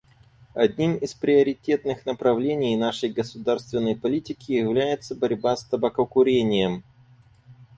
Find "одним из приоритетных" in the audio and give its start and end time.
0.55-2.07